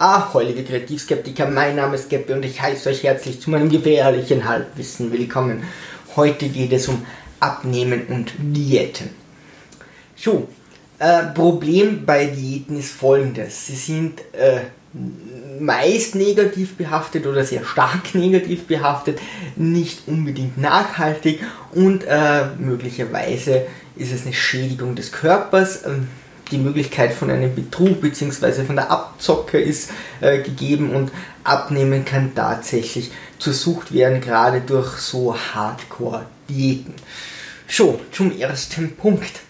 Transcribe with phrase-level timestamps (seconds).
[0.00, 4.48] Ahoi, liebe Kreativskeptiker, mein Name ist Geppe und ich heiße euch herzlich zu meinem gefährlichen
[4.48, 5.64] Halbwissen willkommen.
[6.14, 7.04] Heute geht es um
[7.40, 9.10] Abnehmen und Diäten.
[10.14, 10.46] So,
[11.00, 13.66] äh, Problem bei Diäten ist folgendes.
[13.66, 14.60] Sie sind äh,
[15.58, 19.18] meist negativ behaftet oder sehr stark negativ behaftet,
[19.56, 21.40] nicht unbedingt nachhaltig
[21.72, 25.82] und äh, möglicherweise ist es eine Schädigung des Körpers.
[26.50, 28.64] Die Möglichkeit von einem Betrug bzw.
[28.64, 29.90] von der Abzocke ist
[30.20, 31.12] äh, gegeben und
[31.44, 36.94] abnehmen kann tatsächlich zur Sucht werden, gerade durch so Hardcore-Diäten.
[37.68, 39.40] So, zum ersten Punkt.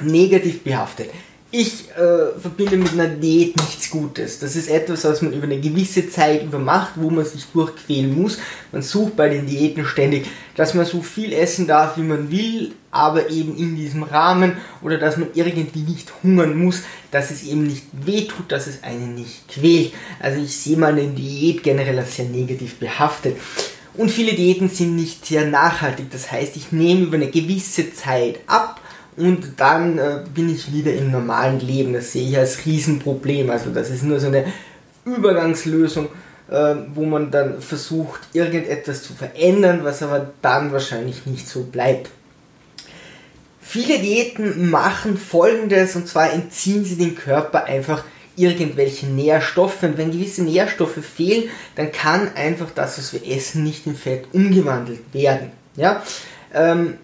[0.00, 1.10] Negativ behaftet
[1.50, 4.38] ich äh, verbinde mit einer Diät nichts Gutes.
[4.38, 8.20] Das ist etwas, was man über eine gewisse Zeit über macht, wo man sich durchquälen
[8.20, 8.38] muss.
[8.70, 10.26] Man sucht bei den Diäten ständig,
[10.56, 14.98] dass man so viel essen darf, wie man will, aber eben in diesem Rahmen oder
[14.98, 19.48] dass man irgendwie nicht hungern muss, dass es eben nicht wehtut, dass es einen nicht
[19.48, 19.92] quält.
[20.20, 23.38] Also ich sehe mal eine Diät generell als sehr negativ behaftet.
[23.94, 26.10] Und viele Diäten sind nicht sehr nachhaltig.
[26.10, 28.82] Das heißt, ich nehme über eine gewisse Zeit ab
[29.18, 31.92] und dann äh, bin ich wieder im normalen Leben.
[31.92, 33.50] Das sehe ich als Riesenproblem.
[33.50, 34.44] Also das ist nur so eine
[35.04, 36.08] Übergangslösung,
[36.50, 42.10] äh, wo man dann versucht, irgendetwas zu verändern, was aber dann wahrscheinlich nicht so bleibt.
[43.60, 48.04] Viele Diäten machen folgendes, und zwar entziehen sie dem Körper einfach
[48.36, 49.82] irgendwelche Nährstoffe.
[49.82, 54.26] Und wenn gewisse Nährstoffe fehlen, dann kann einfach das, was wir essen, nicht in Fett
[54.32, 55.50] umgewandelt werden.
[55.76, 56.02] Ja?
[56.54, 56.94] Ähm,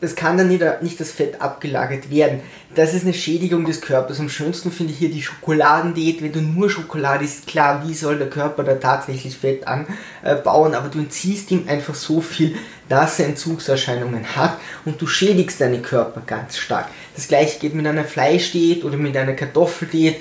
[0.00, 2.40] es kann dann nicht, nicht das Fett abgelagert werden.
[2.74, 4.20] Das ist eine Schädigung des Körpers.
[4.20, 6.22] Am schönsten finde ich hier die Schokoladendiät.
[6.22, 10.88] Wenn du nur Schokolade isst, klar, wie soll der Körper da tatsächlich Fett anbauen, aber
[10.88, 12.56] du entziehst ihm einfach so viel,
[12.88, 16.88] dass er Entzugserscheinungen hat und du schädigst deinen Körper ganz stark.
[17.14, 20.16] Das gleiche geht mit einer Fleischdiät oder mit einer Kartoffeldiät.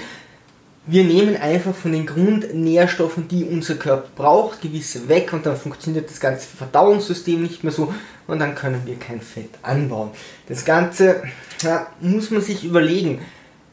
[0.92, 6.10] Wir nehmen einfach von den Grundnährstoffen, die unser Körper braucht, gewisse weg und dann funktioniert
[6.10, 7.94] das ganze Verdauungssystem nicht mehr so
[8.26, 10.10] und dann können wir kein Fett anbauen.
[10.48, 11.22] Das Ganze
[11.62, 13.20] ja, muss man sich überlegen.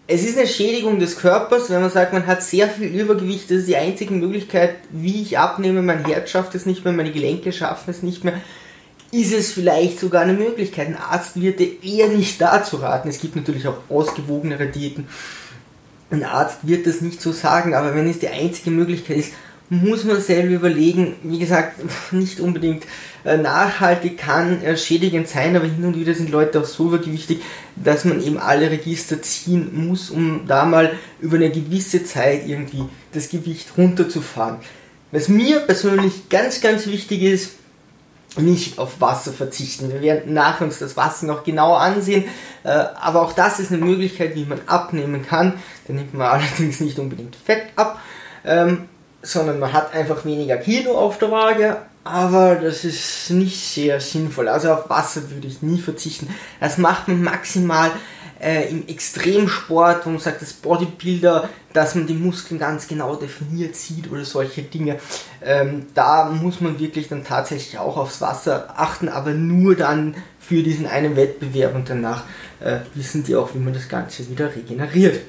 [0.07, 3.61] Es ist eine Schädigung des Körpers, wenn man sagt, man hat sehr viel Übergewicht, das
[3.61, 7.51] ist die einzige Möglichkeit, wie ich abnehme, mein Herz schafft es nicht mehr, meine Gelenke
[7.51, 8.35] schaffen es nicht mehr.
[9.11, 10.89] Ist es vielleicht sogar eine Möglichkeit?
[10.89, 13.09] Ein Arzt wird dir eher nicht dazu raten.
[13.09, 15.09] Es gibt natürlich auch ausgewogenere Diäten
[16.11, 19.33] ein Arzt wird das nicht so sagen, aber wenn es die einzige Möglichkeit ist,
[19.69, 21.81] muss man selber überlegen, wie gesagt,
[22.13, 22.85] nicht unbedingt
[23.25, 27.41] äh, nachhaltig kann äh, schädigend sein, aber hin und wieder sind Leute auch so übergewichtig,
[27.75, 32.85] dass man eben alle Register ziehen muss, um da mal über eine gewisse Zeit irgendwie
[33.13, 34.59] das Gewicht runterzufahren.
[35.11, 37.53] Was mir persönlich ganz, ganz wichtig ist,
[38.41, 39.93] nicht auf Wasser verzichten.
[39.93, 42.25] Wir werden nachher uns das Wasser noch genauer ansehen,
[42.65, 45.55] äh, aber auch das ist eine Möglichkeit, wie man abnehmen kann.
[45.87, 48.01] Da nimmt man allerdings nicht unbedingt Fett ab,
[48.45, 48.89] ähm,
[49.23, 54.49] sondern man hat einfach weniger Kilo auf der Waage, aber das ist nicht sehr sinnvoll.
[54.49, 56.29] Also auf Wasser würde ich nie verzichten.
[56.61, 57.91] Das macht man maximal
[58.41, 63.77] äh, im Extremsport, wo man sagt, das Bodybuilder, dass man die Muskeln ganz genau definiert
[63.77, 64.99] sieht oder solche Dinge.
[65.43, 70.63] Ähm, da muss man wirklich dann tatsächlich auch aufs Wasser achten, aber nur dann für
[70.63, 72.25] diesen einen Wettbewerb und danach
[72.61, 75.21] äh, wissen die auch, wie man das Ganze wieder regeneriert.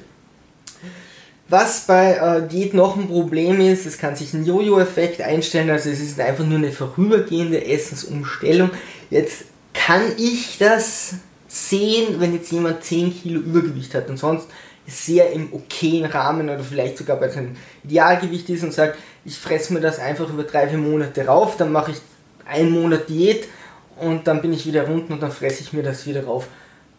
[1.50, 5.88] Was bei äh, Diät noch ein Problem ist, es kann sich ein Jojo-Effekt einstellen, also
[5.88, 8.70] es ist einfach nur eine vorübergehende Essensumstellung.
[9.08, 11.14] Jetzt kann ich das
[11.48, 14.46] sehen, wenn jetzt jemand 10 Kilo Übergewicht hat und sonst
[14.86, 19.72] sehr im okayen Rahmen oder vielleicht sogar bei seinem Idealgewicht ist und sagt, ich fresse
[19.74, 21.98] mir das einfach über drei, vier Monate rauf, dann mache ich
[22.46, 23.48] einen Monat Diät
[23.96, 26.46] und dann bin ich wieder rund und dann fresse ich mir das wieder rauf.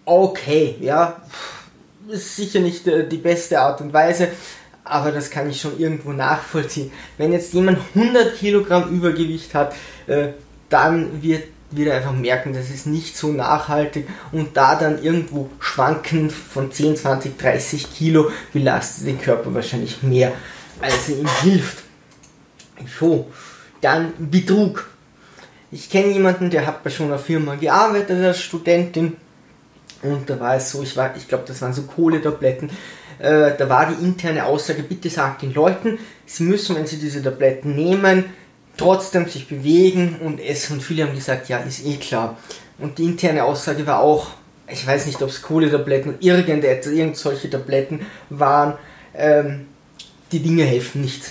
[0.05, 1.21] Okay, ja,
[2.07, 4.29] ist sicher nicht äh, die beste Art und Weise,
[4.83, 6.91] aber das kann ich schon irgendwo nachvollziehen.
[7.17, 9.75] Wenn jetzt jemand 100 Kilogramm Übergewicht hat,
[10.07, 10.29] äh,
[10.69, 16.29] dann wird wieder einfach merken, das ist nicht so nachhaltig und da dann irgendwo schwanken
[16.29, 20.31] von 10, 20, 30 Kilo belastet den Körper wahrscheinlich mehr,
[20.81, 21.83] als er ihm hilft.
[22.99, 23.29] So,
[23.81, 24.89] dann Betrug.
[25.71, 29.17] Ich kenne jemanden, der hat bei schon einer Firma gearbeitet als Studentin
[30.01, 32.69] und da war es so, ich, ich glaube, das waren so Kohletabletten.
[33.19, 37.21] Äh, da war die interne Aussage, bitte sagt den Leuten, sie müssen, wenn sie diese
[37.21, 38.25] Tabletten nehmen,
[38.79, 40.73] trotzdem sich bewegen und essen.
[40.73, 42.37] Und viele haben gesagt, ja, ist eh klar.
[42.77, 44.29] Und die interne Aussage war auch,
[44.67, 48.75] ich weiß nicht, ob es Kohletabletten oder irgendetwas, irgend solche Tabletten waren,
[49.13, 49.67] ähm,
[50.31, 51.23] die Dinge helfen nicht.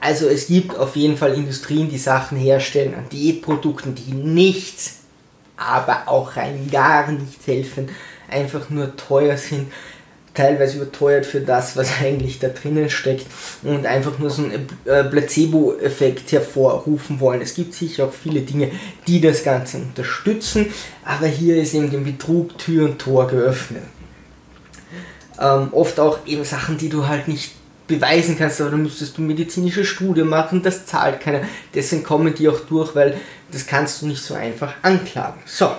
[0.00, 5.00] Also es gibt auf jeden Fall Industrien, die Sachen herstellen an Diätprodukten, die nichts,
[5.56, 7.88] aber auch rein gar nichts helfen,
[8.30, 9.72] einfach nur teuer sind
[10.38, 13.26] teilweise überteuert für das, was eigentlich da drinnen steckt
[13.62, 17.40] und einfach nur so einen äh, Placebo-Effekt hervorrufen wollen.
[17.40, 18.70] Es gibt sicher auch viele Dinge,
[19.06, 20.66] die das Ganze unterstützen,
[21.04, 23.82] aber hier ist eben dem Betrug Tür und Tor geöffnet.
[25.40, 27.52] Ähm, oft auch eben Sachen, die du halt nicht
[27.86, 31.40] beweisen kannst, aber dann müsstest du medizinische Studie machen, das zahlt keiner.
[31.74, 33.18] Deswegen kommen die auch durch, weil
[33.50, 35.40] das kannst du nicht so einfach anklagen.
[35.46, 35.70] So,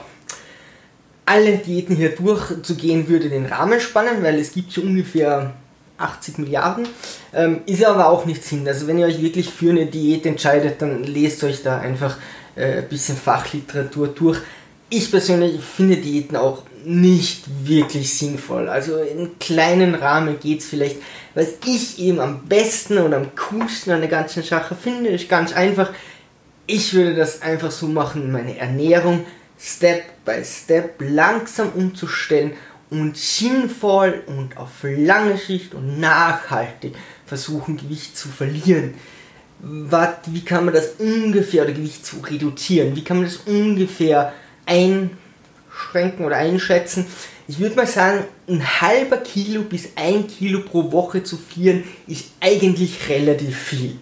[1.29, 5.53] alle Diäten hier durchzugehen, würde den Rahmen spannen, weil es gibt so ungefähr
[5.99, 6.87] 80 Milliarden.
[7.33, 8.67] Ähm, ist aber auch nicht Sinn.
[8.67, 12.17] Also wenn ihr euch wirklich für eine Diät entscheidet, dann lest euch da einfach
[12.55, 14.39] äh, ein bisschen Fachliteratur durch.
[14.89, 18.67] Ich persönlich finde Diäten auch nicht wirklich sinnvoll.
[18.67, 20.97] Also in kleinen Rahmen geht es vielleicht.
[21.35, 25.53] Was ich eben am besten und am coolsten an der ganzen Sache finde, ist ganz
[25.53, 25.91] einfach.
[26.65, 29.25] Ich würde das einfach so machen, meine Ernährung
[29.59, 32.53] Step by Step langsam umzustellen
[32.89, 36.95] und sinnvoll und auf lange Sicht und nachhaltig
[37.25, 38.95] versuchen, Gewicht zu verlieren.
[39.61, 42.95] wie kann man das ungefähr oder Gewicht zu reduzieren?
[42.95, 44.33] Wie kann man das ungefähr
[44.65, 47.06] einschränken oder einschätzen?
[47.47, 52.25] Ich würde mal sagen, ein halber Kilo bis ein Kilo pro Woche zu verlieren ist
[52.39, 53.97] eigentlich relativ viel.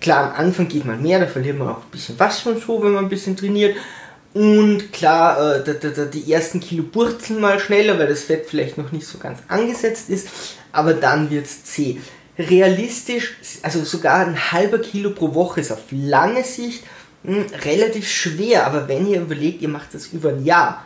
[0.00, 2.82] Klar, am Anfang geht man mehr, da verliert man auch ein bisschen was und so,
[2.82, 3.76] wenn man ein bisschen trainiert.
[4.34, 9.06] Und klar, äh, die ersten Kilo purzeln mal schneller, weil das Fett vielleicht noch nicht
[9.06, 10.28] so ganz angesetzt ist,
[10.72, 12.00] aber dann wird es zäh.
[12.38, 16.84] Realistisch, also sogar ein halber Kilo pro Woche ist auf lange Sicht
[17.22, 20.84] mh, hm, relativ schwer, aber wenn ihr überlegt, ihr macht das über ein Jahr,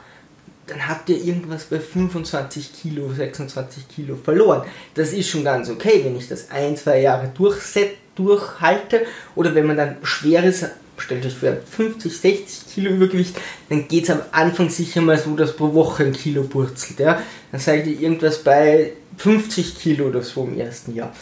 [0.71, 4.63] dann habt ihr irgendwas bei 25 Kilo, 26 Kilo verloren.
[4.95, 9.67] Das ist schon ganz okay, wenn ich das ein, zwei Jahre durchset, durchhalte oder wenn
[9.67, 10.65] man dann schweres
[11.01, 13.37] stellt euch vor, 50, 60 Kilo Übergewicht,
[13.69, 17.01] dann geht es am Anfang sicher mal so, dass pro Woche ein Kilo purzelt.
[17.01, 17.21] Ja?
[17.51, 21.13] Dann seid ihr irgendwas bei 50 Kilo oder so im ersten Jahr.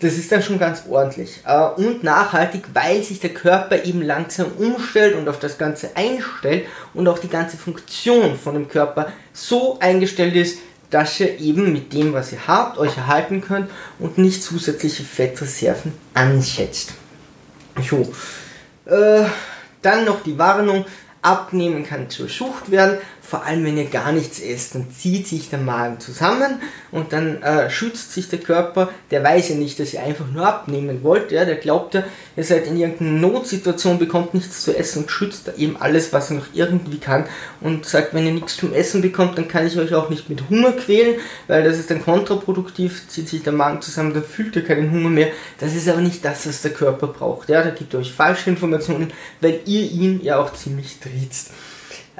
[0.00, 1.40] Das ist dann schon ganz ordentlich.
[1.44, 6.66] Äh, und nachhaltig, weil sich der Körper eben langsam umstellt und auf das Ganze einstellt
[6.94, 10.58] und auch die ganze Funktion von dem Körper so eingestellt ist,
[10.90, 15.92] dass ihr eben mit dem, was ihr habt, euch erhalten könnt und nicht zusätzliche Fettreserven
[16.14, 16.92] anschätzt.
[17.88, 18.10] So,
[18.88, 19.24] äh,
[19.82, 20.84] dann noch die Warnung,
[21.22, 22.98] abnehmen kann zur Sucht werden
[23.28, 27.42] vor allem wenn ihr gar nichts esst, dann zieht sich der Magen zusammen und dann
[27.42, 28.88] äh, schützt sich der Körper.
[29.10, 31.30] Der weiß ja nicht, dass ihr einfach nur abnehmen wollt.
[31.30, 31.44] Ja?
[31.44, 32.04] Der glaubt ja,
[32.36, 36.36] ihr seid in irgendeiner Notsituation, bekommt nichts zu essen und schützt eben alles, was er
[36.36, 37.26] noch irgendwie kann
[37.60, 40.48] und sagt, wenn ihr nichts zum Essen bekommt, dann kann ich euch auch nicht mit
[40.48, 44.64] Hunger quälen, weil das ist dann kontraproduktiv, zieht sich der Magen zusammen, dann fühlt ihr
[44.64, 45.28] keinen Hunger mehr.
[45.60, 47.50] Das ist aber nicht das, was der Körper braucht.
[47.50, 47.62] Ja?
[47.62, 51.50] Da gibt ihr euch falsche Informationen, weil ihr ihn ja auch ziemlich triezt.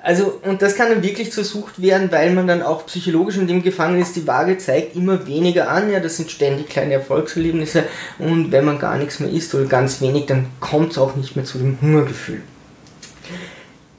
[0.03, 3.47] Also, und das kann dann wirklich zur Sucht werden, weil man dann auch psychologisch in
[3.47, 4.17] dem gefangen ist.
[4.17, 5.91] Die Waage zeigt immer weniger an.
[5.91, 7.85] Ja, das sind ständig kleine Erfolgserlebnisse.
[8.19, 11.37] Und wenn man gar nichts mehr isst oder ganz wenig, dann kommt es auch nicht
[11.37, 12.43] mehr zu dem Hungergefühl.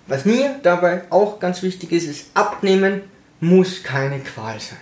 [0.07, 3.01] Was mir dabei auch ganz wichtig ist, ist, abnehmen
[3.39, 4.79] muss keine Qual sein.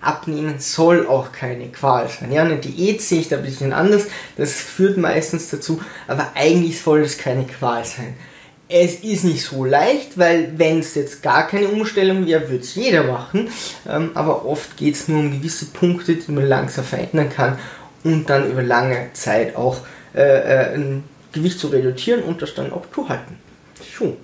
[0.00, 2.30] Abnehmen soll auch keine Qual sein.
[2.30, 4.06] Ja, eine Diät sehe ich da ein bisschen anders.
[4.36, 8.14] Das führt meistens dazu, aber eigentlich soll es keine Qual sein
[8.68, 12.74] es ist nicht so leicht, weil wenn es jetzt gar keine Umstellung wäre, würde es
[12.74, 13.50] jeder machen.
[13.88, 17.58] Ähm, aber oft geht es nur um gewisse Punkte, die man langsam verändern kann
[18.04, 19.78] und dann über lange Zeit auch
[20.14, 23.38] äh, äh, ein Gewicht zu reduzieren und das dann auch zu halten.
[23.98, 24.16] So.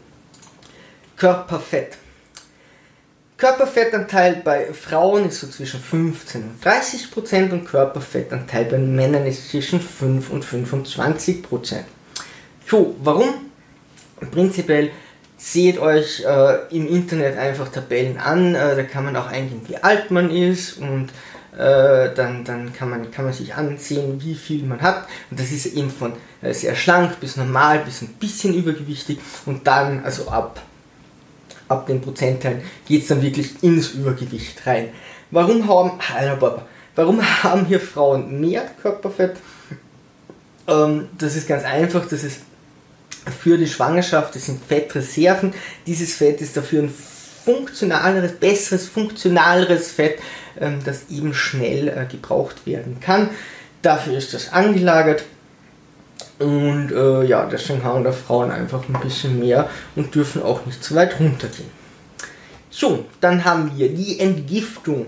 [1.17, 1.99] Körperfett.
[3.37, 9.51] Körperfettanteil bei Frauen ist so zwischen 15 und 30 Prozent und Körperfettanteil bei Männern ist
[9.51, 11.87] zwischen 5 und 25 Prozent.
[12.67, 13.50] So, warum
[14.31, 14.91] prinzipiell
[15.37, 19.77] seht euch äh, im Internet einfach Tabellen an, äh, da kann man auch eingeben, wie
[19.79, 21.09] alt man ist und
[21.57, 25.09] äh, dann, dann kann, man, kann man sich ansehen, wie viel man hat.
[25.31, 26.13] Und das ist eben von
[26.43, 30.61] äh, sehr schlank bis normal bis ein bisschen übergewichtig und dann, also ab,
[31.69, 34.91] ab den Prozentteilen, geht es dann wirklich ins Übergewicht rein.
[35.31, 35.99] Warum haben,
[36.95, 39.37] warum haben hier Frauen mehr Körperfett?
[40.69, 42.43] Ähm, das ist ganz einfach, das ist
[43.39, 45.53] für die Schwangerschaft, das sind Fettreserven.
[45.87, 46.95] Dieses Fett ist dafür ein
[47.45, 50.19] funktionaleres, besseres, funktionaleres Fett,
[50.61, 53.31] ähm, das eben schnell äh, gebraucht werden kann.
[53.83, 55.25] Dafür ist das angelagert.
[56.39, 60.83] Und äh, ja, deswegen haben da Frauen einfach ein bisschen mehr und dürfen auch nicht
[60.83, 61.69] zu weit runtergehen.
[62.71, 65.07] So, dann haben wir die Entgiftung.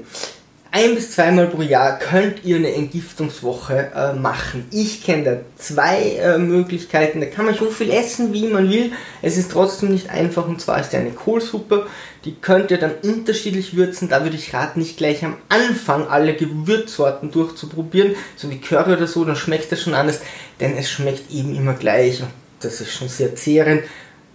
[0.75, 4.67] Ein bis zweimal pro Jahr könnt ihr eine Entgiftungswoche äh, machen.
[4.71, 7.21] Ich kenne da zwei äh, Möglichkeiten.
[7.21, 8.93] Da kann man so viel essen, wie man will.
[9.21, 10.49] Es ist trotzdem nicht einfach.
[10.49, 11.87] Und zwar ist eine Kohlsuppe.
[12.25, 14.09] Die könnt ihr dann unterschiedlich würzen.
[14.09, 18.17] Da würde ich raten, nicht gleich am Anfang alle Gewürzsorten durchzuprobieren.
[18.37, 20.21] So wie Curry oder so, dann schmeckt das schon anders.
[20.59, 22.23] Denn es schmeckt eben immer gleich.
[22.23, 23.83] Und das ist schon sehr zehrend.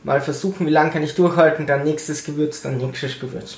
[0.03, 1.65] Mal versuchen, wie lange kann ich durchhalten.
[1.65, 3.57] Dann nächstes Gewürz, dann nächstes Gewürz.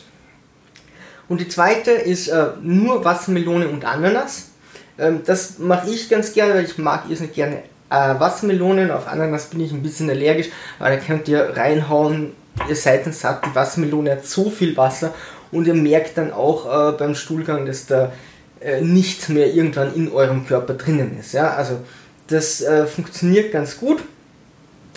[1.30, 4.50] Und die zweite ist äh, nur Wassermelone und Ananas.
[4.98, 8.92] Ähm, das mache ich ganz gerne, weil ich mag irrsinnig gerne äh, Wassermelonen.
[8.92, 10.48] Auf Ananas bin ich ein bisschen allergisch,
[10.80, 12.34] aber da könnt ihr reinhauen.
[12.68, 13.46] Ihr seid dann satt.
[13.46, 15.14] Die Wassermelone hat so viel Wasser
[15.52, 18.12] und ihr merkt dann auch äh, beim Stuhlgang, dass da
[18.60, 21.34] äh, nichts mehr irgendwann in eurem Körper drinnen ist.
[21.34, 21.52] Ja?
[21.52, 21.80] Also
[22.28, 24.04] das äh, funktioniert ganz gut.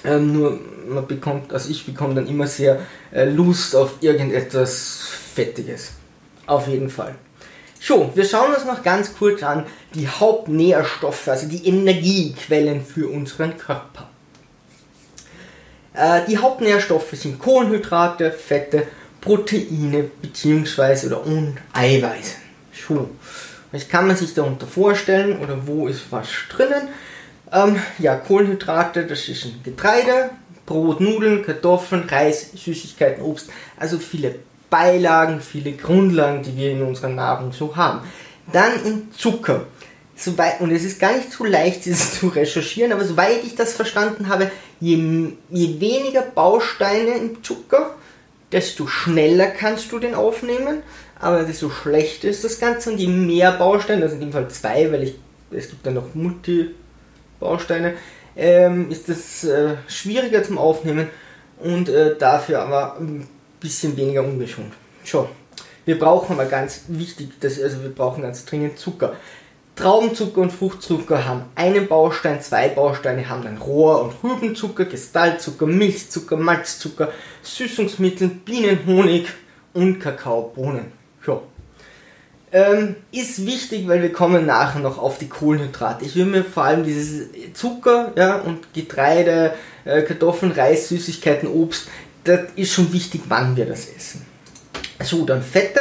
[0.05, 0.59] Ähm, nur
[0.89, 2.81] man bekommt, also ich bekomme dann immer sehr
[3.13, 5.01] äh, Lust auf irgendetwas
[5.35, 5.93] Fettiges.
[6.47, 7.15] Auf jeden Fall.
[7.81, 13.59] So, wir schauen uns noch ganz kurz an die Hauptnährstoffe, also die Energiequellen für unseren
[13.59, 14.09] Körper.
[15.95, 18.87] Äh, die Hauptnährstoffe sind Kohlenhydrate, Fette,
[19.21, 21.07] Proteine bzw.
[21.07, 22.37] oder und Eiweiße.
[22.87, 23.11] So,
[23.73, 26.89] was kann man sich darunter vorstellen oder wo ist was drinnen?
[27.53, 30.31] Ähm, ja, Kohlenhydrate, das ist ein Getreide,
[30.67, 34.37] Brot, Nudeln, Kartoffeln, Reis, Süßigkeiten, Obst, also viele
[34.73, 38.01] Beilagen, viele Grundlagen, die wir in unserer Nahrung so haben.
[38.51, 39.67] Dann in Zucker.
[40.17, 43.75] Soweit, und es ist gar nicht so leicht, dieses zu recherchieren, aber soweit ich das
[43.75, 44.51] verstanden habe,
[44.81, 44.97] je,
[45.51, 47.95] je weniger Bausteine im Zucker,
[48.51, 50.83] desto schneller kannst du den aufnehmen,
[51.21, 54.91] aber desto schlechter ist das Ganze und je mehr Bausteine, sind in dem Fall zwei,
[54.91, 55.15] weil ich,
[55.51, 57.95] es gibt dann noch Multi-Bausteine,
[58.37, 61.09] ähm, ist das äh, schwieriger zum Aufnehmen
[61.61, 62.97] und äh, dafür aber
[63.63, 64.73] bisschen weniger ungesund.
[65.05, 65.29] So,
[65.85, 69.15] wir brauchen aber ganz wichtig, das, also wir brauchen ganz dringend Zucker.
[69.75, 76.37] Traubenzucker und Fruchtzucker haben einen Baustein, zwei Bausteine haben dann Rohr- und Rübenzucker, Kristallzucker, Milchzucker,
[76.37, 77.11] Malzzucker,
[77.43, 79.29] Süßungsmittel, Bienenhonig
[79.73, 80.93] und Kakaobohnen.
[81.25, 81.43] So.
[82.55, 86.05] Ähm, ist wichtig, weil wir kommen nachher noch auf die Kohlenhydrate.
[86.05, 89.55] Ich will mir vor allem dieses Zucker ja, und Getreide,
[89.87, 91.89] äh, Kartoffeln, Reis, Süßigkeiten, Obst,
[92.25, 94.25] das ist schon wichtig, wann wir das essen.
[95.03, 95.81] So, dann Fette.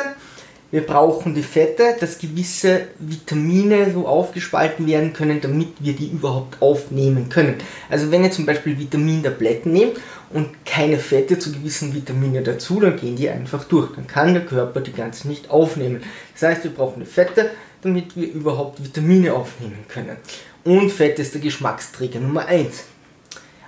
[0.71, 6.61] Wir brauchen die Fette, dass gewisse Vitamine so aufgespalten werden können, damit wir die überhaupt
[6.61, 7.55] aufnehmen können.
[7.89, 12.95] Also wenn ihr zum Beispiel Vitamintabletten nehmt und keine Fette zu gewissen Vitaminen dazu, dann
[12.95, 13.93] gehen die einfach durch.
[13.95, 16.03] Dann kann der Körper die ganzen nicht aufnehmen.
[16.33, 20.15] Das heißt, wir brauchen die Fette, damit wir überhaupt Vitamine aufnehmen können.
[20.63, 22.85] Und Fett ist der Geschmacksträger Nummer 1.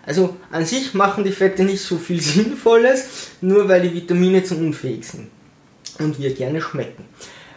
[0.06, 4.60] Also an sich machen die Fette nicht so viel Sinnvolles, nur weil die Vitamine zum
[4.68, 5.30] unfähig sind
[6.00, 7.06] und wir gerne schmecken.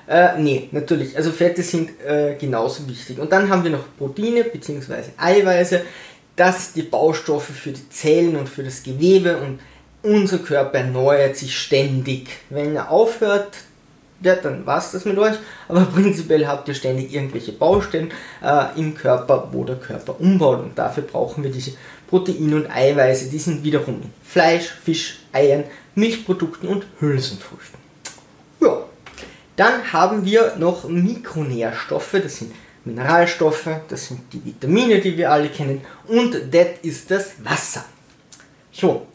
[0.08, 3.18] Äh, nee, natürlich, also Fette sind äh, genauso wichtig.
[3.18, 4.94] Und dann haben wir noch Proteine bzw.
[5.16, 5.82] Eiweiße,
[6.36, 9.58] das die Baustoffe für die Zellen und für das Gewebe und
[10.02, 12.28] unser Körper erneuert sich ständig.
[12.50, 13.56] Wenn er aufhört,
[14.22, 15.34] ja, dann war es das mit euch.
[15.68, 18.12] Aber prinzipiell habt ihr ständig irgendwelche Baustellen
[18.42, 20.60] äh, im Körper, wo der Körper umbaut.
[20.60, 21.72] Und dafür brauchen wir diese
[22.08, 23.26] Proteine und Eiweiße.
[23.30, 27.78] Die sind wiederum in Fleisch, Fisch, Eiern, Milchprodukten und Hülsenfrüchten.
[28.60, 28.84] Ja,
[29.56, 32.16] dann haben wir noch Mikronährstoffe.
[32.22, 32.52] Das sind
[32.84, 35.80] Mineralstoffe, das sind die Vitamine, die wir alle kennen.
[36.06, 37.84] Und das ist das Wasser.
[38.70, 39.06] So,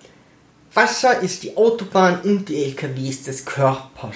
[0.74, 4.16] Wasser ist die Autobahn und die LKWs des Körpers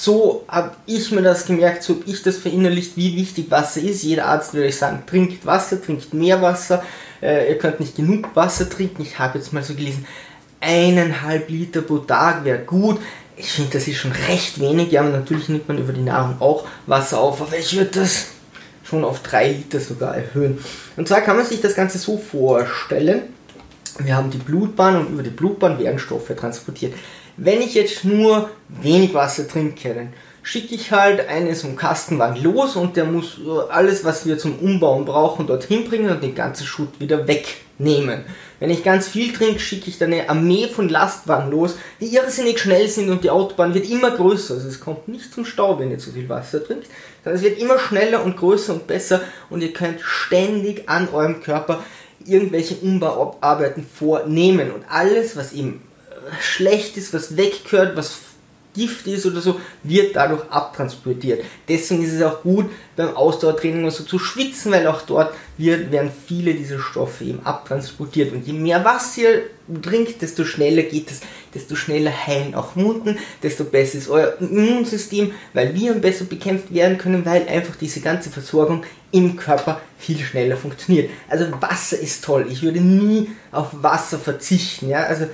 [0.00, 4.04] so habe ich mir das gemerkt, so habe ich das verinnerlicht, wie wichtig Wasser ist.
[4.04, 6.84] Jeder Arzt würde sagen, trinkt Wasser, trinkt mehr Wasser.
[7.22, 9.02] Äh, ihr könnt nicht genug Wasser trinken.
[9.02, 10.06] Ich habe jetzt mal so gelesen,
[10.60, 13.00] eineinhalb Liter pro Tag wäre gut.
[13.36, 14.90] Ich finde, das ist schon recht wenig.
[14.90, 18.26] Ja, natürlich nimmt man über die Nahrung auch Wasser auf, aber ich würde das
[18.84, 20.58] schon auf drei Liter sogar erhöhen.
[20.96, 23.22] Und zwar kann man sich das Ganze so vorstellen.
[23.98, 26.94] Wir haben die Blutbahn und über die Blutbahn werden Stoffe transportiert.
[27.36, 30.12] Wenn ich jetzt nur wenig Wasser trinke, dann
[30.48, 33.38] schicke ich halt einen so einen Kastenwagen los und der muss
[33.68, 38.24] alles, was wir zum Umbauen brauchen, dorthin bringen und den ganzen Schutt wieder wegnehmen.
[38.58, 42.60] Wenn ich ganz viel trinke, schicke ich dann eine Armee von Lastwagen los, die irrsinnig
[42.60, 44.54] schnell sind und die Autobahn wird immer größer.
[44.54, 46.86] Also es kommt nicht zum Stau, wenn ihr zu viel Wasser trinkt,
[47.22, 51.42] sondern es wird immer schneller und größer und besser und ihr könnt ständig an eurem
[51.42, 51.84] Körper
[52.24, 55.82] irgendwelche Umbauarbeiten vornehmen und alles, was eben
[56.40, 58.27] schlecht ist, was weggehört, was
[58.78, 61.42] Gift ist oder so, wird dadurch abtransportiert.
[61.68, 62.66] Deswegen ist es auch gut,
[62.96, 67.44] beim Ausdauertraining und so zu schwitzen, weil auch dort wird, werden viele dieser Stoffe eben
[67.44, 68.32] abtransportiert.
[68.32, 69.42] Und je mehr Wasser ihr
[69.82, 71.20] trinkt, desto schneller geht es,
[71.54, 76.98] desto schneller heilen auch Wunden, desto besser ist euer Immunsystem, weil Viren besser bekämpft werden
[76.98, 81.10] können, weil einfach diese ganze Versorgung im Körper viel schneller funktioniert.
[81.28, 82.46] Also Wasser ist toll.
[82.50, 84.88] Ich würde nie auf Wasser verzichten.
[84.88, 85.04] Ja?
[85.04, 85.26] Also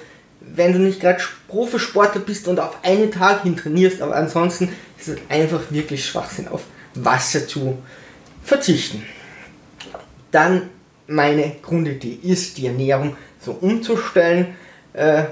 [0.55, 5.09] wenn du nicht gerade Profisportler bist und auf einen Tag hin trainierst, aber ansonsten ist
[5.09, 6.63] es einfach wirklich Schwachsinn, auf
[6.95, 7.79] Wasser zu
[8.43, 9.03] verzichten.
[10.31, 10.71] Dann
[11.07, 14.55] meine Grundidee ist, die Ernährung so umzustellen,
[14.93, 15.25] äh,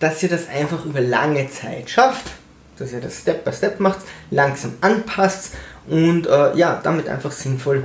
[0.00, 2.26] dass ihr das einfach über lange Zeit schafft,
[2.78, 5.54] dass ihr das Step by Step macht, langsam anpasst
[5.88, 7.84] und äh, ja, damit einfach sinnvoll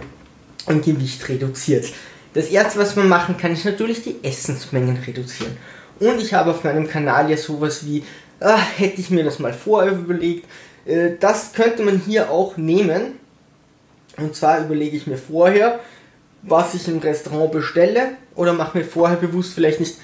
[0.68, 1.86] ein Gewicht reduziert.
[2.34, 5.58] Das erste, was man machen kann, ist natürlich die Essensmengen reduzieren.
[6.00, 8.04] Und ich habe auf meinem Kanal ja sowas wie,
[8.40, 10.48] ah, hätte ich mir das mal vorher überlegt.
[10.86, 13.20] Äh, das könnte man hier auch nehmen.
[14.18, 15.80] Und zwar überlege ich mir vorher,
[16.44, 19.98] was ich im Restaurant bestelle oder mache mir vorher bewusst vielleicht nicht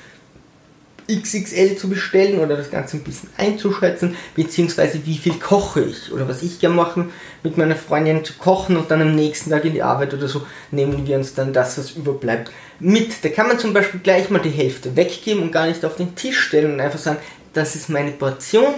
[1.10, 6.28] XXL zu bestellen oder das Ganze ein bisschen einzuschätzen, beziehungsweise wie viel koche ich oder
[6.28, 7.06] was ich gerne mache
[7.44, 10.46] mit meiner Freundin zu kochen und dann am nächsten Tag in die Arbeit oder so
[10.72, 13.24] nehmen wir uns dann das, was überbleibt, mit.
[13.24, 16.16] Da kann man zum Beispiel gleich mal die Hälfte weggeben und gar nicht auf den
[16.16, 17.20] Tisch stellen und einfach sagen,
[17.54, 18.74] das ist meine Portion,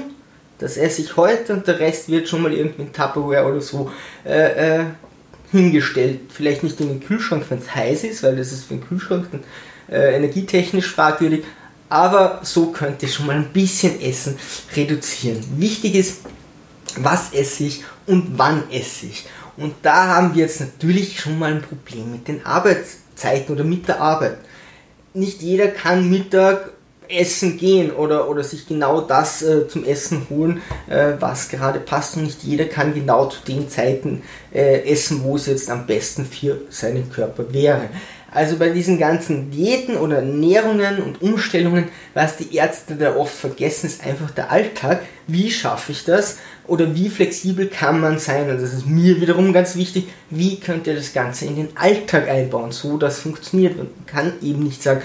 [0.59, 3.91] das esse ich heute und der Rest wird schon mal irgendwie in Tupperware oder so
[4.25, 4.85] äh, äh,
[5.51, 6.19] hingestellt.
[6.29, 9.27] Vielleicht nicht in den Kühlschrank, wenn es heiß ist, weil das ist für den Kühlschrank
[9.31, 9.43] dann,
[9.89, 11.43] äh, energietechnisch fragwürdig,
[11.91, 14.37] aber so könnt ihr schon mal ein bisschen Essen
[14.75, 15.43] reduzieren.
[15.57, 16.21] Wichtig ist,
[16.95, 19.25] was esse ich und wann esse ich.
[19.57, 23.89] Und da haben wir jetzt natürlich schon mal ein Problem mit den Arbeitszeiten oder mit
[23.89, 24.37] der Arbeit.
[25.13, 26.71] Nicht jeder kann Mittag
[27.09, 32.15] essen gehen oder, oder sich genau das äh, zum Essen holen, äh, was gerade passt.
[32.15, 36.25] Und nicht jeder kann genau zu den Zeiten äh, essen, wo es jetzt am besten
[36.25, 37.89] für seinen Körper wäre.
[38.33, 43.87] Also bei diesen ganzen Diäten oder Ernährungen und Umstellungen, was die Ärzte da oft vergessen,
[43.87, 45.01] ist einfach der Alltag.
[45.27, 46.37] Wie schaffe ich das?
[46.65, 48.49] Oder wie flexibel kann man sein?
[48.49, 50.07] Und das ist mir wiederum ganz wichtig.
[50.29, 53.77] Wie könnt ihr das Ganze in den Alltag einbauen, so dass funktioniert?
[53.77, 55.01] Man kann eben nicht sagen,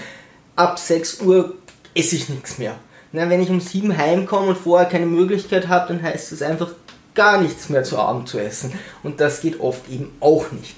[0.54, 1.54] ab 6 Uhr
[1.94, 2.76] esse ich nichts mehr.
[3.10, 6.68] Na, wenn ich um 7 heimkomme und vorher keine Möglichkeit habe, dann heißt es einfach
[7.14, 8.72] gar nichts mehr zu Abend zu essen.
[9.02, 10.76] Und das geht oft eben auch nicht.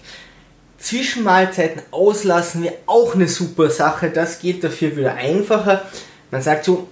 [0.79, 4.11] Zwischenmahlzeiten auslassen wäre auch eine super Sache.
[4.11, 5.83] Das geht dafür wieder einfacher.
[6.31, 6.89] Man sagt so,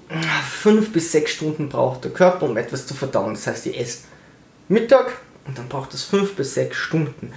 [0.49, 3.35] fünf bis sechs Stunden braucht der Körper, um etwas zu verdauen.
[3.35, 4.05] Das heißt, ihr esst
[4.69, 7.33] Mittag und dann braucht es fünf bis sechs Stunden.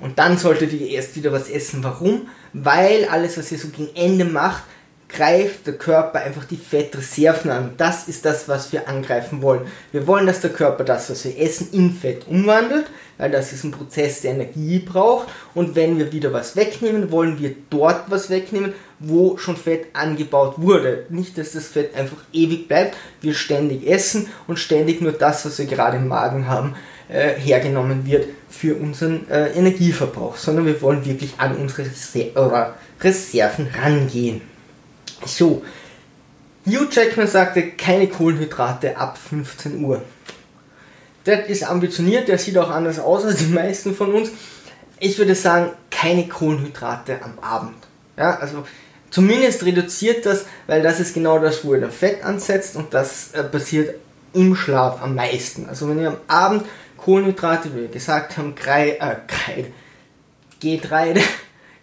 [0.00, 1.84] Und dann solltet ihr erst wieder was essen.
[1.84, 2.28] Warum?
[2.52, 4.62] Weil alles, was ihr so gegen Ende macht,
[5.12, 7.74] greift der Körper einfach die Fettreserven an.
[7.76, 9.62] Das ist das, was wir angreifen wollen.
[9.92, 12.86] Wir wollen, dass der Körper das, was wir essen, in Fett umwandelt,
[13.18, 15.28] weil das ist ein Prozess, der Energie braucht.
[15.54, 20.54] Und wenn wir wieder was wegnehmen, wollen wir dort was wegnehmen, wo schon Fett angebaut
[20.56, 21.06] wurde.
[21.08, 25.58] Nicht, dass das Fett einfach ewig bleibt, wir ständig essen und ständig nur das, was
[25.58, 26.74] wir gerade im Magen haben,
[27.08, 33.68] äh, hergenommen wird für unseren äh, Energieverbrauch, sondern wir wollen wirklich an unsere Reser Reserven
[33.82, 34.42] rangehen.
[35.24, 35.62] So,
[36.66, 40.02] Hugh Jackman sagte, keine Kohlenhydrate ab 15 Uhr.
[41.24, 44.30] Das ist ambitioniert, der sieht auch anders aus als die meisten von uns.
[44.98, 47.76] Ich würde sagen, keine Kohlenhydrate am Abend.
[48.16, 48.66] Ja, also
[49.10, 53.32] zumindest reduziert das, weil das ist genau das, wo ihr das Fett ansetzt und das
[53.32, 53.96] äh, passiert
[54.32, 55.68] im Schlaf am meisten.
[55.68, 56.64] Also wenn ihr am Abend
[56.98, 59.72] Kohlenhydrate, wie wir gesagt haben, Kreide, äh, Kreide,
[60.60, 61.22] Getreide,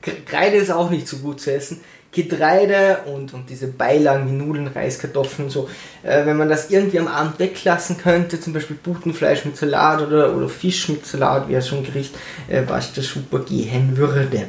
[0.26, 4.68] Kreide ist auch nicht so gut zu essen, Getreide und, und diese Beilagen wie Nudeln,
[4.68, 5.70] Reis, Kartoffeln und so,
[6.04, 10.36] äh, wenn man das irgendwie am Abend weglassen könnte, zum Beispiel Butenfleisch mit Salat oder,
[10.36, 12.16] oder Fisch mit Salat, wäre schon ein Gericht,
[12.48, 14.48] äh, was da super gehen würde.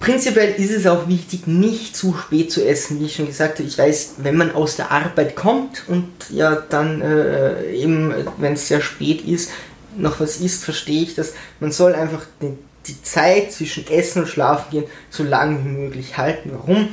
[0.00, 3.66] Prinzipiell ist es auch wichtig, nicht zu spät zu essen, wie ich schon gesagt habe.
[3.66, 8.68] Ich weiß, wenn man aus der Arbeit kommt und ja dann äh, eben, wenn es
[8.68, 9.50] sehr spät ist,
[9.96, 11.32] noch was isst, verstehe ich das.
[11.60, 16.16] Man soll einfach den die Zeit zwischen Essen und Schlafen gehen so lang wie möglich
[16.16, 16.50] halten.
[16.52, 16.88] Warum?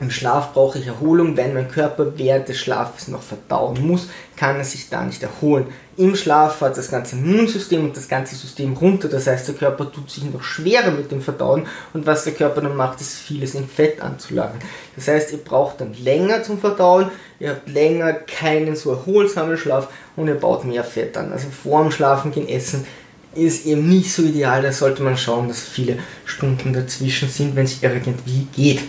[0.00, 1.36] Im Schlaf brauche ich Erholung.
[1.36, 5.66] Wenn mein Körper während des Schlafes noch verdauen muss, kann er sich da nicht erholen.
[5.98, 9.08] Im Schlaf fährt das ganze Immunsystem und das ganze System runter.
[9.08, 11.66] Das heißt, der Körper tut sich noch schwerer mit dem Verdauen.
[11.92, 14.60] Und was der Körper dann macht, ist vieles in Fett anzulagern.
[14.96, 17.10] Das heißt, ihr braucht dann länger zum Verdauen.
[17.38, 21.30] Ihr habt länger keinen so erholsamen Schlaf und ihr baut mehr Fett an.
[21.30, 22.86] Also vor dem Schlafen gehen essen
[23.34, 24.62] ist eben nicht so ideal.
[24.62, 28.80] Da sollte man schauen, dass viele Stunden dazwischen sind, wenn es irgendwie geht.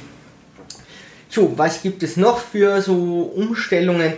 [1.30, 4.14] So, was gibt es noch für so Umstellungen?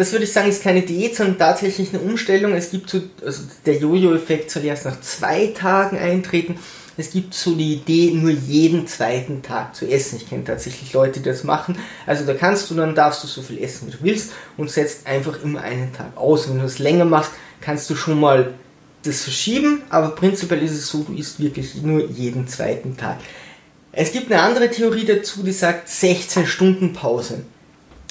[0.00, 2.54] das würde ich sagen, ist keine Diät, sondern tatsächlich eine Umstellung.
[2.54, 6.56] Es gibt so, also der Jojo-Effekt soll erst nach zwei Tagen eintreten.
[6.96, 10.16] Es gibt so die Idee, nur jeden zweiten Tag zu essen.
[10.16, 11.76] Ich kenne tatsächlich Leute, die das machen.
[12.06, 15.06] Also da kannst du, dann darfst du so viel essen, wie du willst und setzt
[15.06, 16.48] einfach immer einen Tag aus.
[16.48, 18.54] Wenn du das länger machst, kannst du schon mal
[19.02, 23.18] das verschieben, aber prinzipiell ist es so, du isst wirklich nur jeden zweiten Tag.
[23.92, 27.42] Es gibt eine andere Theorie dazu, die sagt 16 Stunden Pause.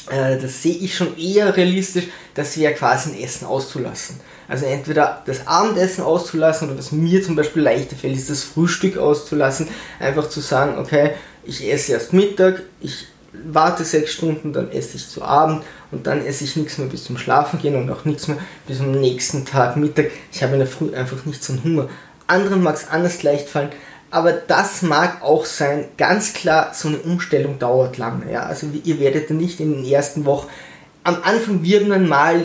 [0.09, 4.19] Äh, das sehe ich schon eher realistisch, das wäre quasi ein Essen auszulassen.
[4.47, 8.97] Also entweder das Abendessen auszulassen oder was mir zum Beispiel leichter fällt, ist das Frühstück
[8.97, 9.67] auszulassen.
[9.99, 11.11] Einfach zu sagen, okay,
[11.43, 16.25] ich esse erst Mittag, ich warte sechs Stunden, dann esse ich zu Abend und dann
[16.25, 18.37] esse ich nichts mehr bis zum Schlafen gehen und auch nichts mehr
[18.67, 20.11] bis am nächsten Tag Mittag.
[20.31, 21.89] Ich habe in der Früh einfach nicht so einen Hunger.
[22.27, 23.69] Anderen mag es anders leicht fallen,
[24.11, 25.85] aber das mag auch sein.
[25.97, 28.31] Ganz klar, so eine Umstellung dauert lange.
[28.31, 28.43] Ja?
[28.43, 30.47] Also ihr werdet nicht in den ersten Wochen,
[31.03, 32.41] am Anfang wird man mal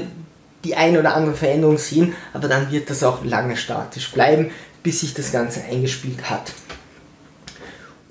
[0.64, 4.50] die ein oder andere Veränderung sehen, aber dann wird das auch lange statisch bleiben,
[4.82, 6.52] bis sich das Ganze eingespielt hat.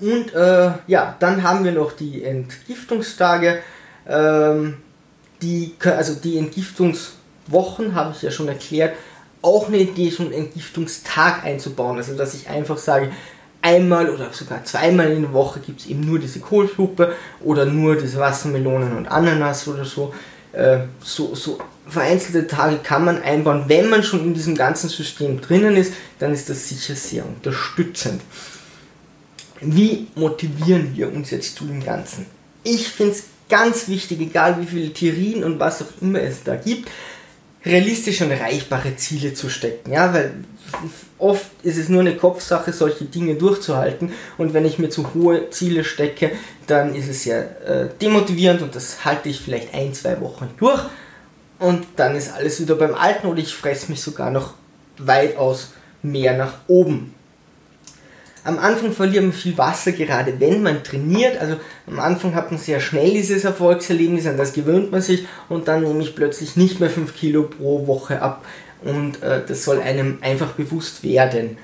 [0.00, 3.60] Und äh, ja, dann haben wir noch die Entgiftungstage.
[4.08, 4.78] Ähm,
[5.40, 8.96] die, also die Entgiftungswochen habe ich ja schon erklärt.
[9.42, 11.96] Auch eine Idee, schon einen Entgiftungstag einzubauen.
[11.96, 13.10] Also dass ich einfach sage,
[13.62, 17.96] einmal oder sogar zweimal in der Woche gibt es eben nur diese Kohlsuppe oder nur
[17.96, 20.12] diese Wassermelonen und Ananas oder so.
[20.52, 23.64] Äh, so, so vereinzelte Tage kann man einbauen.
[23.66, 28.20] Wenn man schon in diesem ganzen System drinnen ist, dann ist das sicher sehr unterstützend.
[29.66, 32.26] Wie motivieren wir uns jetzt zu dem Ganzen?
[32.62, 36.56] Ich finde es ganz wichtig, egal wie viele Theorien und was auch immer es da
[36.56, 36.88] gibt,
[37.64, 39.92] realistische und erreichbare Ziele zu stecken.
[39.92, 40.34] Ja, weil
[41.18, 44.12] oft ist es nur eine Kopfsache, solche Dinge durchzuhalten.
[44.38, 46.32] Und wenn ich mir zu hohe Ziele stecke,
[46.66, 50.82] dann ist es sehr äh, demotivierend und das halte ich vielleicht ein, zwei Wochen durch.
[51.58, 54.54] Und dann ist alles wieder beim Alten oder ich fresse mich sogar noch
[54.98, 55.72] weitaus
[56.02, 57.13] mehr nach oben.
[58.44, 61.38] Am Anfang verliert man viel Wasser, gerade wenn man trainiert.
[61.38, 65.66] Also am Anfang hat man sehr schnell dieses Erfolgserlebnis, an das gewöhnt man sich und
[65.66, 68.44] dann nehme ich plötzlich nicht mehr 5 Kilo pro Woche ab.
[68.82, 71.56] Und äh, das soll einem einfach bewusst werden.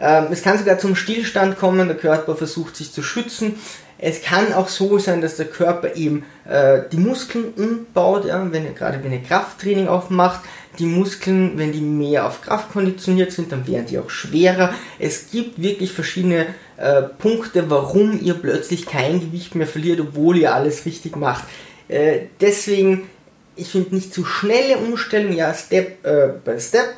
[0.00, 3.56] Ähm, es kann sogar zum Stillstand kommen, der Körper versucht sich zu schützen.
[3.98, 8.64] Es kann auch so sein, dass der Körper eben äh, die Muskeln umbaut, ja, wenn
[8.64, 10.40] er gerade wenn er Krafttraining aufmacht.
[10.78, 14.72] Die Muskeln, wenn die mehr auf Kraft konditioniert sind, dann werden die auch schwerer.
[14.98, 20.54] Es gibt wirklich verschiedene äh, Punkte, warum ihr plötzlich kein Gewicht mehr verliert, obwohl ihr
[20.54, 21.44] alles richtig macht.
[21.88, 23.08] Äh, deswegen,
[23.56, 26.94] ich finde nicht zu schnelle Umstellung, ja, Step äh, by Step.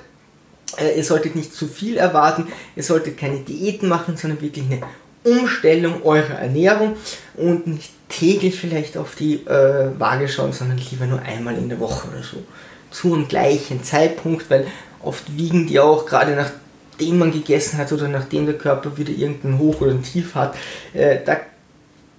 [0.79, 4.81] Äh, ihr solltet nicht zu viel erwarten, ihr solltet keine Diäten machen, sondern wirklich eine
[5.25, 6.97] Umstellung eurer Ernährung
[7.37, 11.81] und nicht täglich vielleicht auf die äh, Waage schauen, sondern lieber nur einmal in der
[11.81, 12.43] Woche oder so.
[12.91, 14.67] Zu einem gleichen Zeitpunkt, weil
[15.03, 19.59] oft wiegen die auch gerade nachdem man gegessen hat oder nachdem der Körper wieder irgendein
[19.59, 20.55] Hoch oder ein Tief hat.
[20.93, 21.41] Äh, da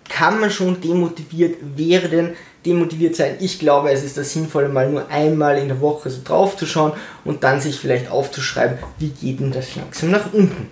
[0.10, 3.38] kann man schon demotiviert werden, demotiviert sein.
[3.40, 6.66] Ich glaube, es ist das Sinnvolle, mal nur einmal in der Woche so drauf zu
[6.66, 10.70] schauen und dann sich vielleicht aufzuschreiben, wie geht denn das langsam nach unten.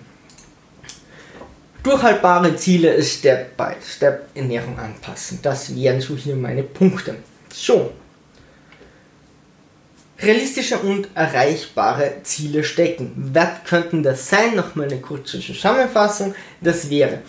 [1.82, 5.38] Durchhaltbare Ziele ist Step by Step Ernährung anpassen.
[5.40, 7.16] Das wären so hier meine Punkte.
[7.50, 7.92] So.
[10.22, 13.12] Realistische und erreichbare Ziele stecken.
[13.32, 14.54] Was könnten das sein?
[14.54, 16.34] Nochmal eine kurze Zusammenfassung.
[16.60, 17.20] Das wäre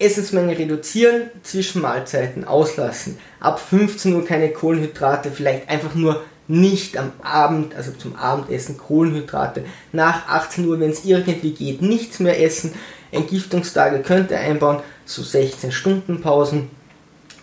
[0.00, 3.18] Essensmenge reduzieren, Zwischenmahlzeiten auslassen.
[3.38, 9.64] Ab 15 Uhr keine Kohlenhydrate, vielleicht einfach nur nicht am Abend, also zum Abendessen Kohlenhydrate.
[9.92, 12.72] Nach 18 Uhr, wenn es irgendwie geht, nichts mehr essen.
[13.12, 16.68] Entgiftungstage könnt ihr einbauen, so 16 Stunden Pausen.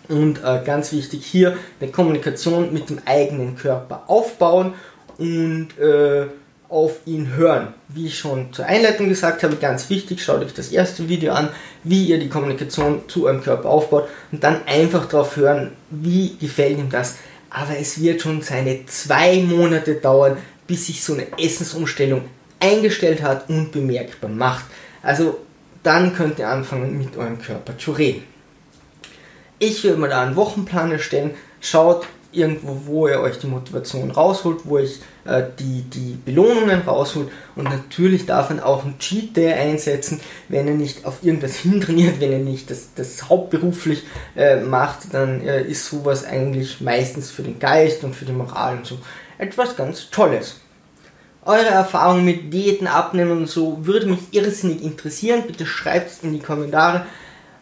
[0.09, 4.73] Und äh, ganz wichtig hier, eine Kommunikation mit dem eigenen Körper aufbauen
[5.17, 6.27] und äh,
[6.69, 7.73] auf ihn hören.
[7.87, 11.49] Wie ich schon zur Einleitung gesagt habe, ganz wichtig, schaut euch das erste Video an,
[11.83, 16.77] wie ihr die Kommunikation zu eurem Körper aufbaut und dann einfach darauf hören, wie gefällt
[16.77, 17.15] ihm das.
[17.49, 22.23] Aber es wird schon seine zwei Monate dauern, bis sich so eine Essensumstellung
[22.59, 24.65] eingestellt hat und bemerkbar macht.
[25.01, 25.37] Also
[25.83, 28.23] dann könnt ihr anfangen mit eurem Körper zu reden.
[29.59, 31.31] Ich würde mal da einen Wochenplan erstellen.
[31.61, 32.05] Schaut
[32.37, 34.89] irgendwo, wo ihr euch die Motivation rausholt, wo ihr
[35.25, 37.29] äh, die, die Belohnungen rausholt.
[37.55, 42.19] Und natürlich darf man auch einen Cheat Day einsetzen, wenn ihr nicht auf irgendwas hintrainiert,
[42.19, 44.03] wenn ihr nicht das, das hauptberuflich
[44.35, 48.77] äh, macht, dann äh, ist sowas eigentlich meistens für den Geist und für die Moral
[48.77, 48.97] und so
[49.37, 50.61] etwas ganz Tolles.
[51.45, 55.43] Eure Erfahrungen mit Diäten, Abnehmen und so würde mich irrsinnig interessieren.
[55.47, 57.05] Bitte schreibt es in die Kommentare.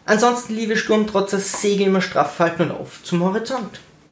[0.04, 3.80] Ansonsten, liebe Sturmtrotzer, segeln wir straff halten und auf zum Horizont.